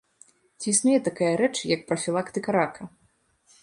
Ці 0.59 0.67
існуе 0.71 0.95
такая 1.09 1.29
рэч, 1.43 1.53
як 1.75 1.87
прафілактыка 1.93 2.49
рака? 2.61 2.93